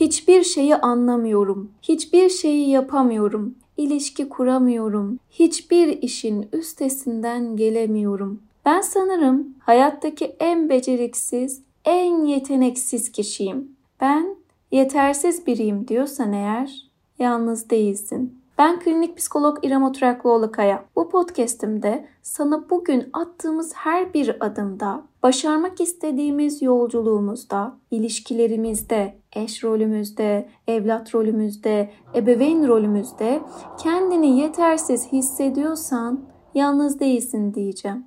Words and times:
Hiçbir 0.00 0.42
şeyi 0.42 0.76
anlamıyorum. 0.76 1.70
Hiçbir 1.82 2.28
şeyi 2.28 2.70
yapamıyorum. 2.70 3.54
İlişki 3.76 4.28
kuramıyorum. 4.28 5.18
Hiçbir 5.30 6.02
işin 6.02 6.48
üstesinden 6.52 7.56
gelemiyorum. 7.56 8.42
Ben 8.64 8.80
sanırım 8.80 9.54
hayattaki 9.60 10.24
en 10.40 10.68
beceriksiz, 10.68 11.62
en 11.84 12.24
yeteneksiz 12.24 13.12
kişiyim. 13.12 13.76
Ben 14.00 14.36
yetersiz 14.72 15.46
biriyim 15.46 15.88
diyorsan 15.88 16.32
eğer 16.32 16.90
yalnız 17.18 17.70
değilsin. 17.70 18.39
Ben 18.60 18.80
klinik 18.80 19.16
psikolog 19.16 19.58
İrem 19.62 19.82
Oturaklıoğlu 19.82 20.52
Kaya. 20.52 20.84
Bu 20.96 21.08
podcast'imde 21.08 22.06
sana 22.22 22.70
bugün 22.70 23.08
attığımız 23.12 23.72
her 23.74 24.14
bir 24.14 24.46
adımda, 24.46 25.02
başarmak 25.22 25.80
istediğimiz 25.80 26.62
yolculuğumuzda, 26.62 27.76
ilişkilerimizde, 27.90 29.14
eş 29.32 29.64
rolümüzde, 29.64 30.48
evlat 30.68 31.14
rolümüzde, 31.14 31.90
ebeveyn 32.14 32.68
rolümüzde 32.68 33.40
kendini 33.82 34.38
yetersiz 34.40 35.12
hissediyorsan 35.12 36.20
yalnız 36.54 37.00
değilsin 37.00 37.54
diyeceğim. 37.54 38.06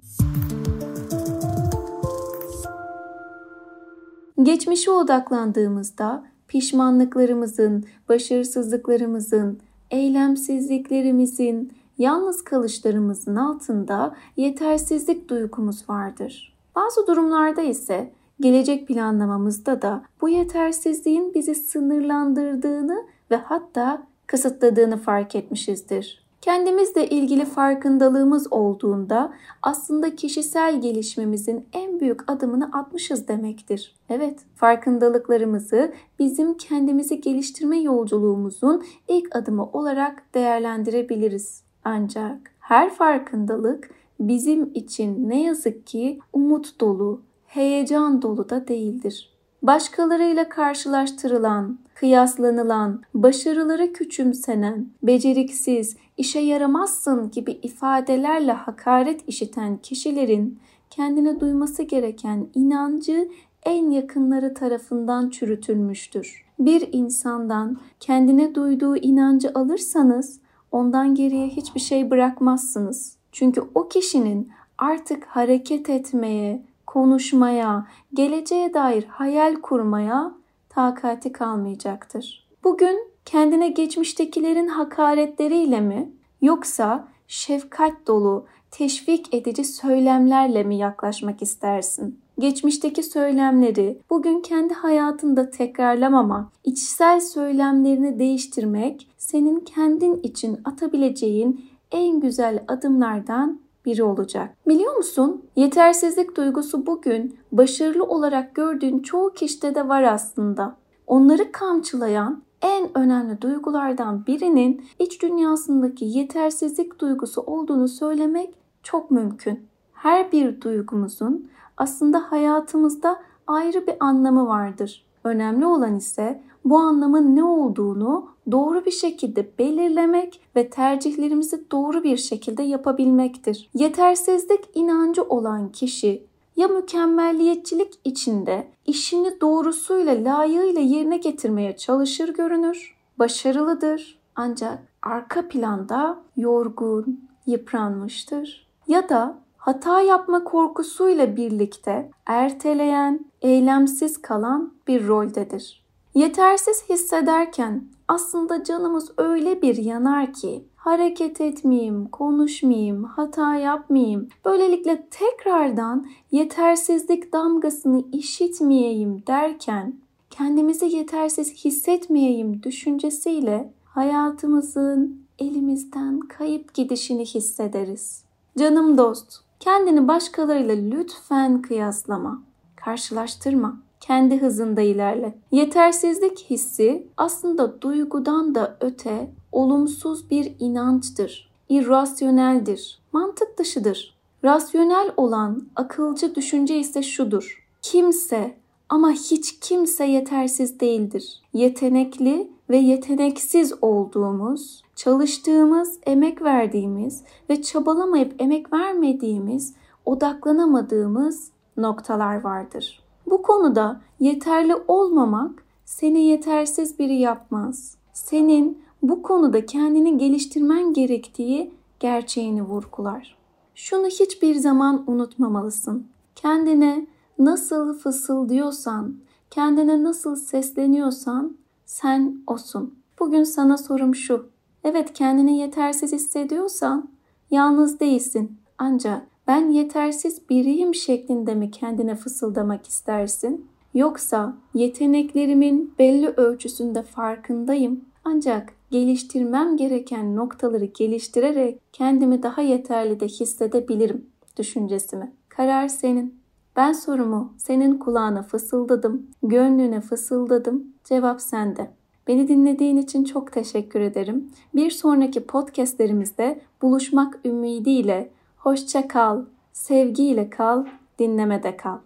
Geçmişe 4.44 4.92
odaklandığımızda 4.92 6.24
pişmanlıklarımızın, 6.48 7.86
başarısızlıklarımızın, 8.10 9.60
eylemsizliklerimizin, 9.94 11.74
yalnız 11.98 12.44
kalışlarımızın 12.44 13.36
altında 13.36 14.16
yetersizlik 14.38 15.30
duygumuz 15.30 15.90
vardır. 15.90 16.54
Bazı 16.76 17.08
durumlarda 17.08 17.62
ise 17.62 18.12
gelecek 18.40 18.88
planlamamızda 18.88 19.82
da 19.82 20.04
bu 20.22 20.30
yetersizliğin 20.30 21.34
bizi 21.34 21.56
sınırlandırdığını 21.56 23.06
ve 23.32 23.36
hatta 23.36 24.08
kısıtladığını 24.28 24.98
fark 24.98 25.36
etmişizdir. 25.36 26.23
Kendimizle 26.44 27.10
ilgili 27.10 27.46
farkındalığımız 27.46 28.54
olduğunda 28.54 29.34
aslında 29.62 30.16
kişisel 30.16 30.82
gelişmemizin 30.82 31.66
en 31.74 32.00
büyük 32.00 32.32
adımını 32.32 32.70
atmışız 32.74 33.28
demektir. 33.28 33.96
Evet, 34.10 34.40
farkındalıklarımızı 34.56 35.94
bizim 36.20 36.58
kendimizi 36.58 37.22
geliştirme 37.22 37.80
yolculuğumuzun 37.80 38.84
ilk 39.08 39.36
adımı 39.36 39.66
olarak 39.66 40.24
değerlendirebiliriz. 40.34 41.64
Ancak 41.84 42.52
her 42.60 42.94
farkındalık 42.94 43.90
bizim 44.20 44.72
için 44.74 45.30
ne 45.30 45.44
yazık 45.44 45.88
ki 45.88 46.20
umut 46.34 46.80
dolu, 46.82 47.22
heyecan 47.46 48.22
dolu 48.22 48.50
da 48.50 48.68
değildir 48.68 49.33
başkalarıyla 49.64 50.50
karşılaştırılan, 50.50 51.80
kıyaslanılan, 51.96 53.02
başarıları 53.14 53.94
küçümsenen, 53.94 54.88
beceriksiz, 55.04 55.98
işe 56.18 56.40
yaramazsın 56.40 57.32
gibi 57.32 57.52
ifadelerle 57.52 58.52
hakaret 58.52 59.30
işiten 59.30 59.78
kişilerin 59.78 60.60
kendine 60.90 61.40
duyması 61.40 61.84
gereken 61.84 62.48
inancı 62.56 63.30
en 63.66 63.90
yakınları 63.92 64.54
tarafından 64.54 65.30
çürütülmüştür. 65.30 66.46
Bir 66.60 66.90
insandan 66.92 67.78
kendine 68.00 68.56
duyduğu 68.56 68.98
inancı 68.98 69.52
alırsanız 69.56 70.40
ondan 70.72 71.16
geriye 71.16 71.48
hiçbir 71.48 71.80
şey 71.80 72.12
bırakmazsınız. 72.12 73.18
Çünkü 73.32 73.64
o 73.76 73.88
kişinin 73.88 74.52
artık 74.78 75.26
hareket 75.26 75.90
etmeye, 75.90 76.66
konuşmaya, 76.94 77.88
geleceğe 78.14 78.74
dair 78.74 79.04
hayal 79.04 79.56
kurmaya 79.56 80.32
takati 80.70 81.32
kalmayacaktır. 81.32 82.48
Bugün 82.64 83.00
kendine 83.26 83.68
geçmiştekilerin 83.68 84.68
hakaretleriyle 84.68 85.82
mi 85.82 86.12
yoksa 86.42 87.08
şefkat 87.28 88.08
dolu, 88.08 88.46
teşvik 88.72 89.34
edici 89.34 89.64
söylemlerle 89.64 90.64
mi 90.64 90.78
yaklaşmak 90.78 91.42
istersin? 91.42 92.20
Geçmişteki 92.40 93.04
söylemleri 93.04 94.00
bugün 94.10 94.42
kendi 94.42 94.74
hayatında 94.74 95.50
tekrarlamama, 95.50 96.50
içsel 96.64 97.20
söylemlerini 97.20 98.20
değiştirmek 98.20 99.08
senin 99.18 99.60
kendin 99.60 100.16
için 100.16 100.60
atabileceğin 100.66 101.66
en 101.92 102.20
güzel 102.20 102.64
adımlardan 102.68 103.60
biri 103.86 104.04
olacak. 104.04 104.58
Biliyor 104.68 104.96
musun? 104.96 105.46
Yetersizlik 105.56 106.38
duygusu 106.38 106.86
bugün 106.86 107.38
başarılı 107.52 108.04
olarak 108.04 108.56
gördüğün 108.56 109.00
çoğu 109.00 109.34
kişide 109.34 109.76
de 109.76 109.90
var 109.90 110.04
aslında. 110.04 110.76
Onları 111.08 111.52
kamçılayan 111.52 112.44
en 112.62 112.98
önemli 112.98 113.42
duygulardan 113.42 114.26
birinin 114.28 114.86
iç 115.00 115.22
dünyasındaki 115.22 116.06
yetersizlik 116.06 117.00
duygusu 117.00 117.42
olduğunu 117.42 117.88
söylemek 117.88 118.56
çok 118.84 119.12
mümkün. 119.12 119.68
Her 119.94 120.32
bir 120.32 120.62
duygumuzun 120.62 121.50
aslında 121.78 122.32
hayatımızda 122.32 123.20
ayrı 123.48 123.88
bir 123.88 123.96
anlamı 124.00 124.48
vardır. 124.48 125.06
Önemli 125.24 125.66
olan 125.66 125.96
ise 125.96 126.44
bu 126.66 126.78
anlamın 126.78 127.36
ne 127.36 127.44
olduğunu 127.44 128.30
doğru 128.52 128.86
bir 128.86 128.92
şekilde 128.92 129.58
belirlemek 129.60 130.42
ve 130.56 130.70
tercihlerimizi 130.70 131.72
doğru 131.72 132.04
bir 132.04 132.18
şekilde 132.18 132.64
yapabilmektir. 132.64 133.70
Yetersizlik 133.74 134.70
inancı 134.74 135.24
olan 135.24 135.72
kişi 135.72 136.28
ya 136.56 136.68
mükemmelliyetçilik 136.68 137.94
içinde 138.04 138.68
işini 138.86 139.42
doğrusuyla 139.42 140.14
layığıyla 140.14 140.82
yerine 140.82 141.18
getirmeye 141.18 141.78
çalışır 141.78 142.34
görünür, 142.34 142.96
başarılıdır 143.20 144.20
ancak 144.36 144.80
arka 145.02 145.48
planda 145.48 146.20
yorgun, 146.38 147.30
yıpranmıştır. 147.46 148.68
Ya 148.88 149.10
da 149.10 149.38
hata 149.58 150.02
yapma 150.02 150.44
korkusuyla 150.44 151.36
birlikte 151.36 152.12
erteleyen, 152.26 153.26
eylemsiz 153.42 154.22
kalan 154.22 154.74
bir 154.88 155.08
roldedir. 155.08 155.83
Yetersiz 156.16 156.84
hissederken 156.90 157.88
aslında 158.08 158.64
canımız 158.64 159.12
öyle 159.18 159.62
bir 159.62 159.76
yanar 159.76 160.34
ki 160.34 160.66
hareket 160.76 161.42
etmeyeyim, 161.42 162.08
konuşmayayım, 162.08 163.04
hata 163.04 163.56
yapmayayım. 163.56 164.30
Böylelikle 164.46 165.08
tekrardan 165.12 166.08
yetersizlik 166.32 167.34
damgasını 167.34 168.04
işitmeyeyim 168.12 169.24
derken 169.28 169.94
kendimizi 170.30 170.86
yetersiz 170.86 171.66
hissetmeyeyim 171.66 172.64
düşüncesiyle 172.64 173.74
hayatımızın 173.86 175.24
elimizden 175.40 176.20
kayıp 176.20 176.74
gidişini 176.74 177.26
hissederiz. 177.26 178.24
Canım 178.58 178.98
dost, 178.98 179.40
kendini 179.60 180.08
başkalarıyla 180.08 180.76
lütfen 180.76 181.62
kıyaslama, 181.62 182.44
karşılaştırma 182.76 183.83
kendi 184.04 184.42
hızında 184.42 184.82
ilerle. 184.82 185.34
Yetersizlik 185.52 186.46
hissi 186.50 187.08
aslında 187.18 187.82
duygudan 187.82 188.56
da 188.56 188.78
öte 188.82 189.32
olumsuz 189.52 190.30
bir 190.30 190.56
inançtır. 190.60 191.52
İrrasyoneldir, 191.70 193.00
mantık 193.14 193.58
dışıdır. 193.58 194.16
Rasyonel 194.44 195.12
olan 195.18 195.68
akılcı 195.76 196.36
düşünce 196.36 196.78
ise 196.78 197.04
şudur. 197.04 197.68
Kimse 197.82 198.58
ama 198.90 199.12
hiç 199.12 199.60
kimse 199.60 200.06
yetersiz 200.06 200.80
değildir. 200.80 201.42
Yetenekli 201.54 202.52
ve 202.70 202.78
yeteneksiz 202.78 203.74
olduğumuz, 203.82 204.84
çalıştığımız, 204.96 206.00
emek 206.06 206.42
verdiğimiz 206.42 207.24
ve 207.50 207.62
çabalamayıp 207.62 208.42
emek 208.42 208.74
vermediğimiz, 208.74 209.74
odaklanamadığımız 210.06 211.52
noktalar 211.78 212.42
vardır. 212.42 213.03
Bu 213.28 213.42
konuda 213.42 214.02
yeterli 214.20 214.76
olmamak 214.88 215.64
seni 215.86 216.22
yetersiz 216.22 217.00
biri 217.00 217.16
yapmaz. 217.16 217.98
Senin 218.14 218.84
bu 219.02 219.22
konuda 219.22 219.66
kendini 219.66 220.18
geliştirmen 220.18 220.94
gerektiği 220.94 221.74
gerçeğini 222.00 222.64
vurgular. 222.64 223.38
Şunu 223.76 224.08
hiçbir 224.08 224.56
zaman 224.56 225.04
unutmamalısın. 225.08 226.08
Kendine 226.36 227.08
nasıl 227.40 228.00
fısıldıyorsan, 228.00 229.16
kendine 229.52 230.04
nasıl 230.04 230.36
sesleniyorsan 230.36 231.58
sen 231.86 232.38
osun. 232.48 232.96
Bugün 233.20 233.44
sana 233.44 233.78
sorum 233.78 234.16
şu. 234.16 234.46
Evet 234.84 235.14
kendini 235.14 235.58
yetersiz 235.58 236.12
hissediyorsan 236.14 237.10
yalnız 237.52 238.00
değilsin. 238.00 238.58
Ancak 238.78 239.28
ben 239.48 239.70
yetersiz 239.70 240.50
biriyim 240.50 240.96
şeklinde 240.96 241.56
mi 241.56 241.72
kendine 241.72 242.16
fısıldamak 242.16 242.88
istersin? 242.88 243.68
Yoksa 243.94 244.54
yeteneklerimin 244.74 245.94
belli 246.00 246.28
ölçüsünde 246.28 247.04
farkındayım 247.04 248.02
ancak 248.26 248.74
geliştirmem 248.92 249.78
gereken 249.78 250.36
noktaları 250.36 250.86
geliştirerek 250.86 251.80
kendimi 251.94 252.44
daha 252.44 252.62
yeterli 252.62 253.20
de 253.20 253.28
hissedebilirim 253.28 254.26
düşüncesi 254.58 255.16
mi? 255.16 255.32
Karar 255.50 255.88
senin. 255.88 256.44
Ben 256.76 256.94
sorumu 256.94 257.54
senin 257.58 257.98
kulağına 257.98 258.44
fısıldadım, 258.44 259.28
gönlüne 259.44 260.02
fısıldadım. 260.02 260.84
Cevap 261.04 261.42
sende. 261.42 261.92
Beni 262.28 262.48
dinlediğin 262.48 262.98
için 262.98 263.24
çok 263.24 263.52
teşekkür 263.52 264.00
ederim. 264.00 264.52
Bir 264.76 264.92
sonraki 264.92 265.46
podcastlerimizde 265.46 266.62
buluşmak 266.82 267.40
ümidiyle 267.46 268.30
hoşça 268.64 269.08
kal, 269.08 269.42
sevgiyle 269.74 270.50
kal, 270.50 270.86
dinlemede 271.20 271.78
kal. 271.78 271.98